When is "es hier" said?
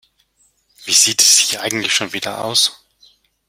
1.21-1.61